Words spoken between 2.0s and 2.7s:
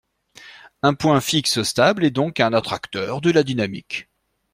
est donc un